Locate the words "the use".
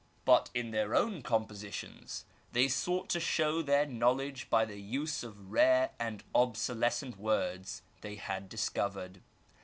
4.65-5.21